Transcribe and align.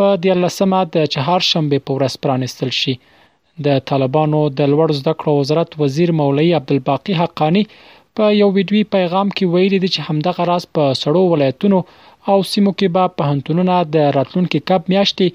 په 0.00 0.06
13مه 0.28 0.80
د 0.94 0.96
چهار 1.16 1.40
شنبه 1.50 1.76
په 1.86 1.90
ورځ 1.98 2.12
پرانستل 2.24 2.70
شي 2.80 2.94
د 3.66 3.68
طالبانو 3.88 4.40
د 4.58 4.60
لوړ 4.72 4.88
زده 5.00 5.12
کړو 5.20 5.32
وزارت 5.40 5.70
وزیر 5.82 6.08
مولوی 6.18 6.50
عبدالباقی 6.60 7.14
حقانی 7.22 7.62
په 8.16 8.24
یو 8.40 8.48
ویډیوي 8.56 8.84
پیغام 8.96 9.28
کې 9.36 9.44
ویلي 9.54 9.78
دی 9.82 9.88
چې 9.94 10.00
همدغه 10.08 10.42
راز 10.50 10.64
په 10.74 10.82
سړو 11.02 11.22
ولایتونو 11.32 11.78
او 12.30 12.38
سیمو 12.52 12.72
کې 12.78 12.88
به 12.94 13.04
په 13.16 13.22
هنتونونو 13.30 13.72
د 13.94 13.96
راتلونکو 14.16 14.58
کب 14.68 14.80
میاشتې 14.92 15.26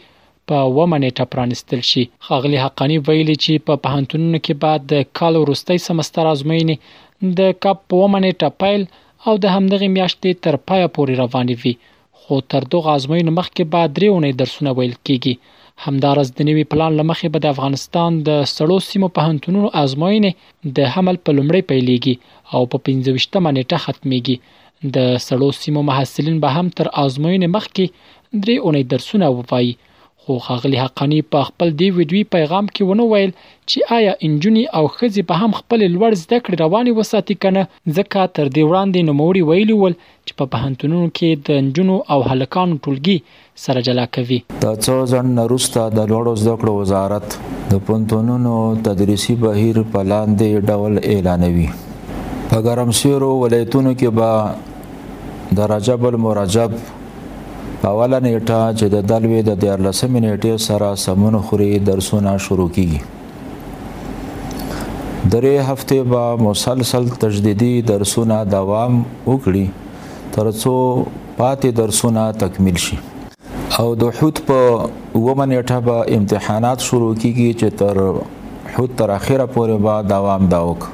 په 0.50 0.58
ومنېټه 0.78 1.24
پرانستل 1.34 1.82
شي 1.92 2.04
خاغلی 2.28 2.58
حقانی 2.66 2.98
ویلي 3.08 3.36
چې 3.44 3.54
په 3.68 3.74
پهنتونونو 3.86 4.38
کې 4.46 4.54
بعد 4.64 4.82
د 4.92 4.94
کال 5.20 5.34
وروستۍ 5.42 5.78
سمستر 5.90 6.24
ازموینې 6.34 6.76
د 7.40 7.42
کپ 7.64 7.78
په 7.90 7.96
ومنېټه 8.02 8.48
پایل 8.62 8.82
او 9.28 9.34
د 9.44 9.46
همدغه 9.56 9.88
میاشتې 9.98 10.30
تر 10.44 10.56
پایه 10.68 10.88
پورې 10.96 11.14
روانې 11.22 11.56
وي 11.64 11.74
خو 12.20 12.34
تر 12.52 12.62
دغه 12.74 12.90
ازموینې 12.98 13.32
مخکې 13.40 13.64
به 13.74 13.82
درېونه 13.98 14.28
درسونه 14.42 14.70
ویل 14.78 14.96
کیږي 15.08 15.34
همدارس 15.86 16.30
د 16.38 16.48
نوي 16.50 16.62
پلان 16.72 16.94
لمخې 17.00 17.28
به 17.34 17.40
د 17.44 17.52
افغانستان 17.56 18.10
د 18.30 18.38
سړو 18.56 18.78
سیمو 18.90 19.10
په 19.18 19.22
هنتونو 19.32 19.62
آزموینې 19.84 20.32
د 20.80 20.94
حمل 20.96 21.16
په 21.30 21.38
لمړی 21.40 21.62
پیلېږي 21.70 22.16
او 22.56 22.62
په 22.72 22.78
15 22.90 23.44
منېټه 23.46 23.78
ختميږي 23.84 24.36
د 24.96 25.20
سړو 25.28 25.50
سیمو 25.62 25.82
محصلین 25.90 26.38
به 26.46 26.50
هم 26.56 26.68
تر 26.80 26.88
آزموینې 27.04 27.48
مخکې 27.56 27.86
درې 28.44 28.56
اونۍ 28.66 28.84
درسونه 28.94 29.26
وپایي 29.38 29.74
خو 30.26 30.38
خاغلی 30.48 30.78
حقانی 30.84 31.18
په 31.34 31.40
خپل 31.50 31.68
دی 31.82 31.86
ویډیوي 31.98 32.24
پیغام 32.36 32.66
کې 32.70 32.90
ونه 32.90 33.04
ویل 33.12 33.32
چې 33.70 33.94
آیا 33.98 34.14
انجونی 34.30 34.64
او 34.80 34.84
خزي 34.96 35.24
به 35.30 35.42
هم 35.46 35.52
خپل 35.60 35.80
لوړ 35.94 36.12
زده 36.24 36.38
کړې 36.40 36.62
رواني 36.64 36.94
وساتي 36.98 37.38
کنه 37.46 37.62
ځکه 37.98 38.26
تر 38.40 38.48
دې 38.56 38.64
وړاندې 38.72 39.08
نوموړي 39.12 39.44
ویلي 39.52 39.76
ول 39.84 39.96
په 40.40 40.46
پهنتونونو 40.54 41.10
کې 41.18 41.30
د 41.50 41.62
نجونو 41.68 41.94
او 42.16 42.20
هلکانو 42.32 42.74
ټولګي 42.88 43.16
سره 43.64 43.80
جلا 43.88 44.04
کوي 44.18 44.38
د 44.66 44.76
څو 44.88 44.96
ځن 45.14 45.26
نرستا 45.40 45.84
د 45.94 46.00
لوړو 46.12 46.34
زده 46.42 46.54
کړو 46.64 46.74
وزارت 46.82 47.28
د 47.72 47.80
پهنتونونو 47.88 48.54
تدریسي 48.88 49.36
بهیر 49.44 49.78
په 49.96 50.00
لاندې 50.12 50.50
ډول 50.72 50.94
اعلانوي 51.14 51.66
په 52.52 52.58
ګرم 52.68 52.92
سیرو 53.00 53.30
ولایتونو 53.46 53.92
کې 54.00 54.10
به 54.20 54.32
د 55.62 55.72
رجب 55.74 56.02
المرجب 56.12 56.70
اوله 57.90 58.20
نیټه 58.28 58.62
چې 58.78 58.86
د 58.96 59.04
دلوي 59.12 59.42
د 59.50 59.60
14 59.66 60.16
نیټې 60.26 60.54
سره 60.68 60.88
سمون 61.06 61.36
خوري 61.50 61.70
درسونه 61.90 62.32
شروع 62.48 62.70
کیږي 62.78 63.02
درې 65.32 65.54
هفته 65.72 65.98
به 66.14 66.26
مسلسل 66.50 67.06
تجدیدي 67.26 67.74
درسونه 67.92 68.38
دوام 68.56 69.00
وکړي 69.30 69.66
ترڅو 70.38 70.72
پاتې 71.38 71.70
درسونه 71.78 72.24
تکمیل 72.42 72.76
شي 72.88 72.96
او 73.84 73.84
د 74.02 74.10
حوت 74.18 74.40
په 74.50 74.66
ومنېټه 74.74 75.78
به 75.88 76.04
امتحانات 76.18 76.84
شروع 76.88 77.08
کیږي 77.24 77.56
چې 77.62 77.80
تر 77.80 78.76
حوت 78.76 78.94
تر 79.00 79.14
اخره 79.16 79.48
پورې 79.56 79.80
به 79.86 79.96
دوام 80.12 80.46
دا 80.52 80.60
وک 80.68 80.86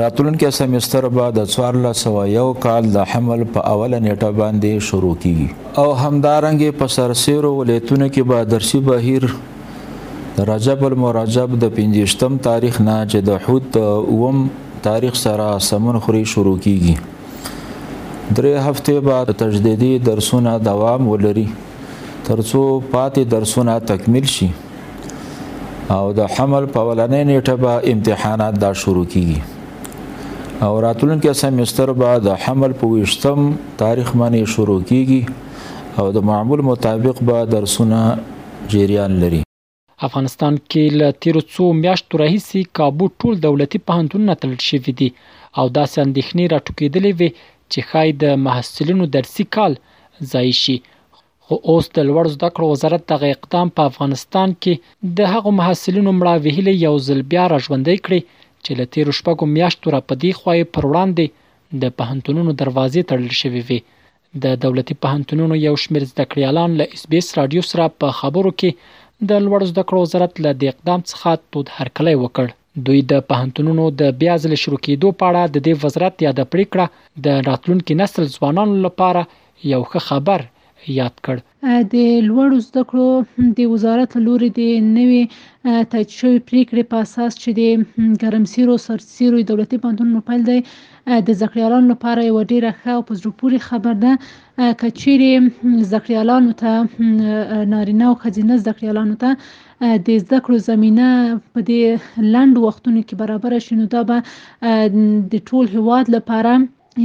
راتلونکي 0.00 0.50
سمستر 0.60 1.08
به 1.18 1.26
د 1.40 1.44
1401 1.52 2.56
کال 2.66 2.88
د 2.96 3.04
حمل 3.12 3.44
په 3.58 3.66
اوله 3.74 4.00
نیټه 4.06 4.32
باندې 4.40 4.88
شروع 4.88 5.12
کیږي 5.26 5.84
او 5.84 5.94
همدارنګه 6.04 6.80
په 6.80 6.92
سرسیرو 6.96 7.52
ولایتونو 7.58 8.08
کې 8.16 8.32
به 8.32 8.48
درسي 8.54 8.82
بهیر 8.88 9.28
رجب 10.54 10.86
المرجب 10.90 11.60
د 11.68 11.74
15 11.82 12.40
تاریخ 12.48 12.80
نه 12.90 12.96
چې 13.04 13.30
د 13.30 13.46
حوت 13.46 14.10
وم 14.24 14.42
تاریخ 14.90 15.22
سره 15.26 15.52
سمون 15.70 16.00
خوري 16.08 16.24
شروع 16.36 16.58
کیږي 16.70 16.98
درې 18.36 18.52
هفته 18.70 19.00
بعد 19.04 19.28
تجدیدي 19.42 19.90
درسونه 20.08 20.50
دوام 20.68 21.06
ولري 21.12 21.44
ترڅو 22.26 22.60
پاتې 22.94 23.22
درسونه 23.34 23.76
تکمیل 23.90 24.26
شي 24.32 24.48
او 25.96 26.02
د 26.18 26.28
حمل 26.36 26.66
په 26.74 26.82
ولنې 26.90 27.30
نیټه 27.30 27.54
به 27.64 27.78
امتحانات 27.94 28.58
دا 28.66 28.70
شروع 28.82 29.04
کیږي 29.16 30.66
او 30.68 30.70
راتلونکي 30.88 31.34
سمستر 31.40 31.92
بعد 32.02 32.28
د 32.28 32.38
حمل 32.44 32.76
په 32.84 32.92
وشتم 32.92 33.48
تاریخ 33.86 34.12
باندې 34.14 34.56
شروع 34.58 34.78
کیږي 34.92 36.04
او 36.04 36.08
د 36.20 36.26
معمول 36.34 36.64
مطابق 36.74 37.22
به 37.32 37.44
درسونه 37.56 38.02
جریان 38.78 39.16
لري 39.26 39.42
افغانستان 40.08 40.58
کې 40.70 41.02
له 41.02 41.16
تیر 41.22 41.40
څو 41.44 41.74
میاشتو 41.84 42.22
راهیسې 42.28 42.78
کابو 42.80 43.10
ټول 43.22 43.42
دولتي 43.50 43.82
پوهنتونونه 43.90 44.38
تل 44.44 44.58
شوې 44.58 44.98
دي 44.98 45.14
او 45.18 45.70
داسې 45.78 46.02
اندېښنې 46.06 46.44
راټوکېدلې 46.54 47.14
وي 47.22 47.30
چې 47.72 47.78
ښاید 47.88 48.16
د 48.24 48.38
محصلینو 48.46 49.04
درسي 49.16 49.44
کال 49.56 49.72
ځای 50.32 50.50
شي 50.62 50.76
خو 51.48 51.54
اوس 51.72 51.86
د 51.96 51.98
لوړ 52.10 52.24
زده 52.36 52.48
کړو 52.56 52.66
وزارت 52.74 53.02
دغه 53.12 53.26
اقدام 53.36 53.68
په 53.76 53.82
افغانستان 53.90 54.48
کې 54.62 54.74
د 55.20 55.30
هغو 55.34 55.50
محصلینو 55.60 56.10
مړه 56.20 56.34
ویلې 56.44 56.74
یو 56.86 56.94
ځل 57.06 57.20
بیا 57.32 57.44
را 57.52 57.58
ژوندې 57.66 58.02
کړي 58.08 58.20
چې 58.64 58.72
له 58.78 58.84
تیر 58.94 59.06
شپږو 59.18 59.44
میاشتو 59.56 59.86
را 59.94 60.00
پدی 60.10 60.32
خوای 60.38 60.60
پر 60.74 60.84
وړاندې 60.90 61.26
د 61.82 61.96
پهنټونونو 61.98 62.50
دروازې 62.62 63.00
تړل 63.10 63.32
شوې 63.40 63.62
وي 63.68 63.80
د 64.44 64.58
دولتي 64.64 64.94
پهنټونونو 65.04 65.54
یو 65.66 65.74
شمیر 65.84 66.04
زده 66.12 66.24
کړیالان 66.30 66.70
له 66.80 66.84
اس 66.96 67.02
بي 67.12 67.16
اس 67.22 67.28
رادیو 67.40 67.62
سره 67.70 67.84
په 68.00 68.08
خبرو 68.20 68.52
کې 68.58 68.70
د 69.30 69.46
لوړ 69.46 69.60
زده 69.72 69.82
کړو 69.88 69.98
وزارت 70.06 70.32
له 70.44 70.50
دې 70.60 70.66
اقدام 70.74 71.00
څخه 71.10 71.30
تود 71.52 71.66
هرکلی 71.76 72.14
وکړ 72.22 72.46
دوی 72.86 73.00
د 73.12 73.24
پهنټونونو 73.32 73.84
د 74.02 74.14
بیا 74.20 74.34
ځل 74.44 74.54
شروع 74.64 74.80
کېدو 74.86 75.12
په 75.22 75.30
اړه 75.30 75.42
د 75.56 75.66
دې 75.66 75.72
وزارت 75.84 76.16
یا 76.26 76.30
د 76.40 76.48
پریکړه 76.52 76.86
د 77.28 77.42
راتلونکو 77.48 77.98
نسل 78.02 78.24
ځوانانو 78.36 78.74
لپاره 78.86 79.22
یو 79.72 79.82
ښه 79.90 80.00
خبر 80.10 80.46
یاد 80.98 81.16
کړ 81.26 81.36
د 81.92 81.94
لوړو 82.28 82.58
زده 82.66 82.82
کړو 82.90 83.08
د 83.60 83.70
وزارت 83.72 84.10
لوري 84.26 84.50
د 84.58 84.62
نوي 84.96 85.22
تایید 85.92 86.10
شوی 86.18 86.38
پریکړې 86.50 86.84
په 86.92 86.96
اساس 87.06 87.32
چې 87.42 87.56
د 87.60 88.18
ګرمسیرو 88.26 88.76
سرسیرو 88.86 89.40
دولتي 89.52 89.80
پوهنتونونو 89.82 90.22
پیل 90.28 90.46
دی 90.50 90.58
د 91.30 91.36
زکریالانو 91.42 91.92
لپاره 91.94 92.28
یو 92.28 92.42
ډیره 92.52 92.70
ښه 92.80 92.94
او 92.96 93.02
په 93.10 93.20
زړه 93.20 93.40
پورې 93.40 93.66
خبر 93.70 94.02
ده 94.04 94.74
کچېری 94.82 95.88
زکریالانو 95.94 96.54
ته 96.62 96.74
نارینه 97.74 98.10
او 98.10 98.16
ښځینه 98.22 98.62
زکریالانو 98.68 99.18
ته 99.24 99.34
د 100.06 100.08
زده 100.22 100.38
کړو 100.44 100.56
زمینه 100.70 101.08
په 101.52 101.58
دې 101.68 101.80
لنډ 102.34 102.54
وختونو 102.66 103.00
کې 103.06 103.14
برابره 103.22 103.58
شي 103.64 103.74
نو 103.80 103.84
دا 103.94 104.02
به 104.08 104.16
د 105.32 105.34
ټول 105.48 105.64
هیواد 105.76 106.04
لپاره 106.16 106.52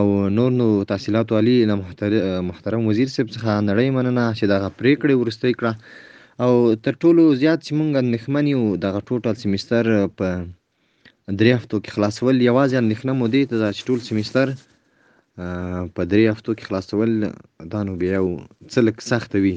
او 0.00 0.06
نور 0.36 0.50
نو 0.60 0.68
تحصیلاتو 0.92 1.36
عالی 1.38 1.56
له 1.70 1.74
محترم 2.50 2.82
وزیر 2.90 3.08
صاحب 3.14 3.28
څخه 3.36 3.52
نړۍ 3.68 3.86
مننه 3.96 4.24
چې 4.38 4.44
دغه 4.54 4.68
پریکړې 4.78 5.14
ورستۍ 5.16 5.52
کړه 5.58 5.72
او 6.44 6.52
تر 6.86 6.92
ټولو 7.02 7.22
زیات 7.42 7.60
چې 7.66 7.72
مونږ 7.78 7.90
نخمن 8.14 8.44
یو 8.54 8.62
دغه 8.86 8.98
ټوټل 9.08 9.34
سیمستر 9.42 9.84
په 10.18 10.28
درې 11.38 11.52
هفتو 11.58 11.76
کې 11.84 11.90
خلاصول 11.96 12.34
یوازې 12.48 12.78
نخنه 12.94 13.12
مودې 13.20 13.42
ته 13.50 13.56
چې 13.76 13.82
ټول 13.88 13.98
سیمستر 14.08 14.46
په 15.94 16.00
درې 16.10 16.26
هفتو 16.34 16.50
کې 16.56 16.64
خلاصول 16.68 17.10
دا 17.72 17.80
نو 17.88 17.96
بیا 18.02 18.14
یو 18.20 18.28
څه 18.72 18.80
لږ 18.86 18.96
سخته 19.12 19.38
وي 19.44 19.56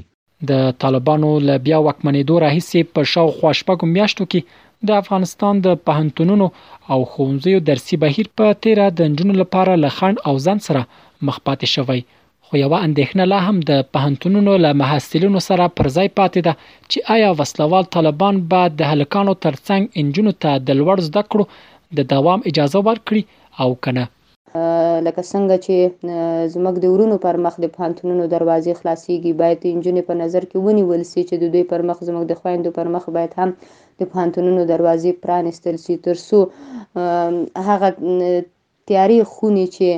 د 0.50 0.52
طالبانو 0.84 1.30
له 1.48 1.56
بیا 1.66 1.78
وکمنېدو 1.88 2.34
راهیسې 2.46 2.80
په 2.94 3.02
شاوخوا 3.14 3.52
شپږ 3.60 3.78
میاشتو 3.96 4.24
کې 4.32 4.40
د 4.88 4.96
افغانستان 5.02 5.54
د 5.66 5.68
پهنټونونو 5.88 6.48
او 6.94 7.00
ښوونځیو 7.12 7.64
درسي 7.70 7.96
بهیر 8.04 8.28
په 8.38 8.46
تیره 8.66 8.86
د 8.98 9.02
نجونو 9.12 9.34
لپاره 9.42 9.72
لخند 9.84 10.18
او 10.28 10.34
ځان 10.46 10.60
سره 10.68 10.82
مخ 11.28 11.38
پاتې 11.48 11.68
شوی 11.76 12.00
خو 12.46 12.54
یو 12.64 12.72
اندېښنه 12.88 13.24
لا 13.32 13.40
هم 13.48 13.58
د 13.72 13.82
پهنټونونو 13.96 14.52
له 14.64 14.70
محصلینو 14.82 15.40
سره 15.50 15.66
پر 15.80 15.88
ځای 15.96 16.08
پاتې 16.20 16.40
ده 16.48 16.54
چې 16.92 17.00
آیا 17.16 17.30
وسلوال 17.40 17.90
طالبان 17.98 18.36
به 18.52 18.62
د 18.80 18.92
هلکانو 18.92 19.34
ترڅنګ 19.46 19.82
انجونو 20.02 20.34
ته 20.44 20.52
د 20.68 20.80
لوړ 20.80 21.06
زده 21.10 21.24
کړو 21.30 21.46
د 21.98 22.10
دوام 22.14 22.40
اجازه 22.52 22.80
ورکړي 22.88 23.24
او 23.64 23.70
کنه 23.86 24.08
لکه 25.06 25.22
څنګه 25.34 25.56
چې 25.66 25.76
زموږ 26.54 26.76
د 26.84 26.86
ورونو 26.94 27.16
پر 27.26 27.36
مخ 27.46 27.54
د 27.62 27.66
پوهنتونونو 27.76 28.24
دروازې 28.36 28.72
خلاصېږي 28.80 29.32
باید 29.42 29.60
نجونې 29.78 30.02
په 30.10 30.14
نظر 30.22 30.44
کې 30.50 30.58
ونیول 30.66 31.02
سي 31.12 31.22
چې 31.30 31.36
د 31.42 31.44
دوی 31.54 31.64
پر 31.72 31.82
مخ 31.90 31.98
زموږ 32.10 32.24
د 32.28 32.34
خویندو 32.40 32.72
پر 32.78 32.88
مخ 32.94 33.04
باید 33.18 33.32
هم 33.40 33.50
د 34.00 34.02
پوهنتونونو 34.12 34.62
دروازې 34.74 35.12
پرانستل 35.26 35.76
سي 35.86 35.96
تر 36.06 36.16
څو 36.28 36.40
هغه 37.68 37.88
تیارې 38.88 39.20
خونې 39.34 39.66
چې 39.76 39.90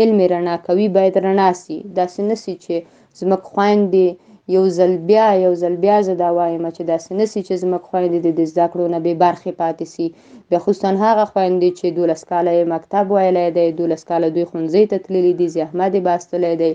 علم 0.00 0.18
رڼا 0.32 0.56
کوي 0.66 0.86
باید 0.96 1.14
رڼا 1.26 1.50
سي 1.62 1.76
داسې 1.98 2.20
نه 2.30 2.36
سي 2.42 2.54
چې 2.64 2.74
زموږ 3.20 3.40
خویندې 3.50 4.06
یو 4.56 4.64
ځل 4.78 4.92
بیا 5.10 5.26
یو 5.44 5.52
ځل 5.62 5.74
بیا 5.84 5.96
زه 6.06 6.14
دا 6.22 6.28
وایم 6.38 6.64
چې 6.76 6.82
داسې 6.90 7.10
نه 7.20 7.26
سي 7.32 7.40
چې 7.48 7.54
زموږ 7.62 7.82
خویندې 7.88 8.30
د 8.38 8.42
زده 8.52 8.66
کړو 8.72 8.84
نه 8.94 8.98
بې 9.04 9.14
برخې 9.24 9.52
پاتې 9.60 9.84
سي 9.94 10.06
بیا 10.48 10.58
خصوصا 10.64 10.90
هغه 11.04 11.24
خویندې 11.32 11.70
چې 11.78 11.86
دولس 11.98 12.22
کاله 12.30 12.50
یې 12.58 12.64
مکتب 12.74 13.04
ویلی 13.12 13.46
دی 13.56 13.66
دولس 13.80 14.02
کاله 14.10 14.26
دوی 14.34 14.44
ښوونځي 14.50 14.82
ته 14.90 14.96
تللي 15.04 15.32
دي 15.40 15.46
زحمت 15.56 15.90
یې 15.94 16.02
باسطلی 16.08 16.54
دی 16.62 16.72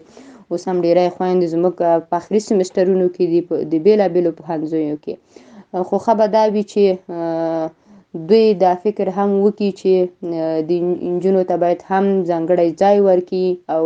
اوس 0.51 0.63
هم 0.69 0.77
ډېری 0.85 1.07
خویندې 1.15 1.47
زموږ 1.53 1.73
په 2.09 2.15
آخري 2.19 2.39
سمسټرونو 2.49 3.07
کې 3.15 3.25
دي 3.31 3.39
د 3.71 3.73
بېلابېلو 3.85 4.31
پوهنځیو 4.39 4.95
کې 5.03 5.13
خو 5.87 5.95
ښه 6.03 6.13
به 6.19 6.25
دا 6.35 6.43
وي 6.53 6.63
چې 6.71 6.85
دوی 8.29 8.45
دا 8.63 8.71
فکر 8.83 9.07
هم 9.17 9.29
وکړي 9.45 9.71
چې 9.81 9.93
د 10.69 10.71
نجونو 11.15 11.41
ته 11.49 11.55
باید 11.63 11.79
هم 11.89 12.03
ځانګړی 12.29 12.69
ځای 12.81 12.97
ورکړي 13.07 13.47
او 13.75 13.81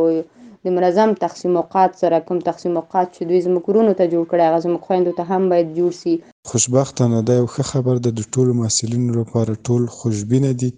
د 0.66 0.74
منظم 0.78 1.10
تقسیم 1.26 1.54
اوقات 1.62 1.92
سره 2.02 2.18
کوم 2.28 2.38
تقسیم 2.50 2.74
اوقات 2.82 3.08
چې 3.16 3.22
دوی 3.30 3.40
زموږ 3.46 3.62
کورونو 3.68 3.92
ته 4.00 4.04
جوړ 4.14 4.24
کړی 4.32 4.44
هغه 4.50 4.60
زموږ 4.66 4.80
خویندو 4.90 5.14
ته 5.20 5.24
هم 5.32 5.42
باید 5.52 5.68
جوړ 5.78 5.92
سي 6.02 6.14
خوشبختانه 6.50 7.18
دا 7.30 7.34
یو 7.40 7.48
ښه 7.54 7.64
خبر 7.72 7.96
ده 8.08 8.12
د 8.20 8.28
ټولو 8.34 8.52
محصلینو 8.62 9.12
لپاره 9.22 9.54
ټول 9.70 9.84
خوشبینه 9.98 10.52
دي 10.64 10.72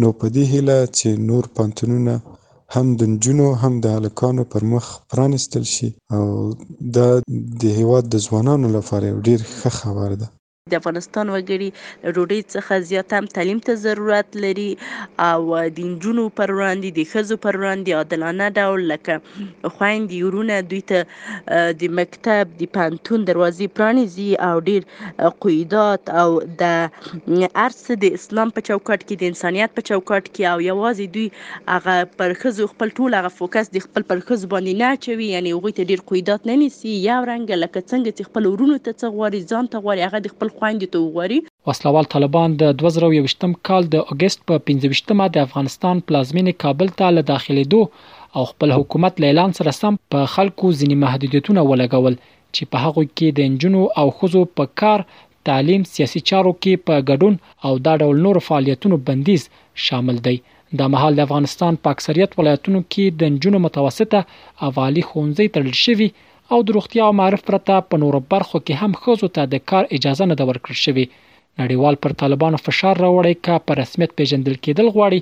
نو 0.00 0.08
په 0.20 0.26
دې 0.36 0.44
هیله 0.54 0.78
چې 0.98 1.08
نور 1.32 1.44
پانتونونه 1.60 2.14
هم 2.76 2.86
د 3.02 3.12
نجونو 3.16 3.46
هم 3.64 3.72
د 3.84 3.98
هلکانو 3.98 4.42
پر 4.54 4.62
مخ 4.72 4.86
پرانستل 5.14 5.64
شي 5.74 5.88
او 6.18 6.24
دا 6.98 7.08
د 7.60 7.62
هیواد 7.82 8.04
د 8.16 8.24
ځوانانو 8.26 8.66
لپاره 8.80 9.04
یو 9.14 9.18
ډیر 9.30 9.40
ښه 9.58 9.70
خبر 9.82 10.10
ده 10.24 10.28
د 10.72 10.76
افغانستان 10.82 11.26
وګړي 11.30 11.68
له 12.02 12.08
ډوډۍ 12.16 12.40
څخه 12.52 12.84
زیات 12.90 13.08
هم 13.16 13.26
تعلیم 13.34 13.58
ته 13.66 13.72
ضرورت 13.82 14.36
لري 14.44 14.70
او 15.28 15.40
د 15.74 15.76
نجونو 15.90 16.22
پر 16.40 16.50
وړاندې 16.58 16.88
د 16.96 17.00
ښځو 17.10 17.34
پر 17.44 17.58
وړاندې 17.60 17.90
عادلانه 17.98 18.46
ډول 18.60 18.80
لکه 18.92 19.14
خویندې 19.74 20.18
ورونه 20.28 20.54
دوی 20.72 20.80
ته 20.92 21.60
د 21.82 21.92
مکتب 21.98 22.44
د 22.62 22.70
پوهنتون 22.78 23.26
دروازې 23.30 23.66
پرانیزي 23.76 24.30
او 24.48 24.56
ډیر 24.68 24.82
قیودات 25.46 26.02
او 26.24 26.24
د 26.64 26.74
هر 27.60 27.72
څه 27.84 27.92
د 28.06 28.18
اسلام 28.18 28.48
په 28.58 28.66
چوکاټ 28.70 29.00
کې 29.06 29.16
د 29.22 29.32
انسانیت 29.34 29.70
په 29.78 29.86
چوکاټ 29.90 30.24
کې 30.34 30.44
او 30.52 30.58
یوازې 30.70 31.06
دوی 31.14 31.28
هغه 31.76 31.96
پر 32.18 32.28
ښځو 32.42 32.62
خپل 32.74 32.88
ټول 32.98 33.10
هغه 33.20 33.30
فوکس 33.38 33.66
د 33.76 33.86
خپل 33.86 34.02
پر 34.10 34.18
ښځو 34.26 34.46
باندې 34.52 34.72
نه 34.80 34.86
اچوي 34.98 35.26
یعنی 35.36 35.50
هغوی 35.56 35.72
ته 35.78 35.88
ډیر 35.94 36.04
قیودات 36.10 36.40
نه 36.52 36.60
نیسي 36.66 36.90
یو 37.10 37.20
رنګ 37.32 37.46
لکه 37.64 37.78
څنګه 37.90 38.10
چې 38.16 38.22
خپل 38.32 38.42
ورونو 38.52 38.76
ته 38.86 38.92
څه 39.00 39.06
غواړي 39.14 39.40
ځان 39.50 39.64
ته 39.72 39.84
غواړي 39.84 40.02
هغه 40.08 40.20
د 40.28 40.34
خپل 40.36 40.48
خويندې 40.56 40.88
ته 40.92 41.00
وغوري 41.04 41.38
وسلوال 41.70 42.06
طالبان 42.14 42.54
د 42.62 42.72
2023م 42.82 43.54
کال 43.68 43.88
د 43.94 44.04
اگست 44.14 44.40
په 44.50 44.60
15مه 44.70 45.26
د 45.36 45.44
افغانستان 45.46 45.96
پلازمینه 46.08 46.54
کابل 46.64 46.88
ته 47.00 47.12
له 47.16 47.22
داخلي 47.32 47.64
دو 47.74 47.80
او 48.38 48.42
خپل 48.52 48.72
حکومت 48.78 49.22
اعلان 49.28 49.50
سره 49.58 49.72
سم 49.80 49.94
په 50.14 50.20
خلکو 50.34 50.66
ځینې 50.78 50.96
محدودیتونه 51.04 51.66
ولګول 51.70 52.16
چې 52.54 52.62
په 52.72 52.84
هغه 52.84 53.02
کې 53.16 53.28
د 53.38 53.48
انجنونو 53.50 53.84
او 54.02 54.06
خزو 54.18 54.42
په 54.60 54.72
کار 54.82 55.06
تعلیم 55.50 55.82
سیاسي 55.94 56.20
چارو 56.30 56.52
کې 56.60 56.84
په 56.90 57.06
ګډون 57.10 57.38
او 57.68 57.72
دا 57.88 57.94
ډول 58.04 58.22
نور 58.28 58.40
فعالیتونو 58.48 59.00
بندیز 59.08 59.48
شامل 59.88 60.22
دی 60.28 60.36
د 60.78 60.88
مهال 60.94 61.18
د 61.18 61.24
افغانستان 61.26 61.76
په 61.84 61.96
اکثریت 61.96 62.32
ولایتونو 62.38 62.80
کې 62.82 63.20
د 63.20 63.32
انجنونو 63.32 63.62
متوسطه 63.66 64.22
اوالي 64.70 65.04
خونځي 65.10 65.46
تړل 65.56 65.82
شوی 65.86 66.08
او 66.54 66.62
د 66.66 66.76
روغتیا 66.76 67.04
او 67.08 67.12
معرف 67.20 67.42
پرته 67.50 67.76
په 67.92 67.96
نورو 68.04 68.20
برخو 68.34 68.58
کې 68.66 68.80
هم 68.84 68.92
خزو 69.04 69.28
ته 69.38 69.42
د 69.54 69.62
کار 69.72 69.84
اجازه 69.98 70.24
نه 70.30 70.48
ورکړل 70.50 70.78
شوې 70.84 71.06
نړیوال 71.62 71.94
پر 72.04 72.12
طالبانو 72.22 72.58
فشار 72.64 72.96
راوړی 73.04 73.34
کا 73.48 73.56
په 73.68 73.78
رسمیت 73.82 74.12
پیژندل 74.20 74.56
کېدل 74.64 74.88
غواړي 74.94 75.20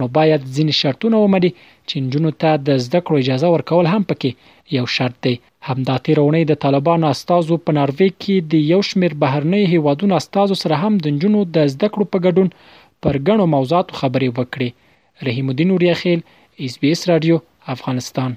نو 0.00 0.04
باید 0.16 0.42
ځینې 0.56 0.72
شرطونه 0.82 1.16
ومني 1.24 1.50
چې 1.88 1.96
جنونو 2.14 2.32
ته 2.44 2.50
د 2.66 2.80
زده 2.86 3.00
کړو 3.06 3.16
اجازه 3.24 3.48
ورکول 3.54 3.86
هم 3.94 4.02
پکې 4.10 4.76
یو 4.78 4.86
شرط 4.96 5.16
دی 5.26 5.34
همدا 5.68 5.96
تیرونې 6.08 6.48
د 6.50 6.60
طالبانو 6.64 7.12
استادو 7.14 7.58
په 7.68 7.76
ناروې 7.78 8.10
کې 8.24 8.52
د 8.54 8.66
یو 8.72 8.80
شمیر 8.90 9.14
بهرنی 9.24 9.62
هیوادونو 9.74 10.18
استادو 10.20 10.58
سره 10.64 10.82
هم 10.84 11.00
د 11.06 11.16
جنونو 11.22 11.44
د 11.58 11.70
زده 11.76 11.88
کړو 11.94 12.12
په 12.16 12.24
ګډون 12.26 12.72
پر 13.06 13.20
ګڼو 13.30 13.48
موضوعاتو 13.56 14.00
خبرې 14.02 14.40
وکړي 14.40 15.30
رحیم 15.30 15.48
الدین 15.54 15.72
وریاخیل 15.76 16.26
اس 16.68 16.78
بي 16.82 16.92
اس 16.96 17.06
رادیو 17.12 17.38
افغانستان 17.76 18.36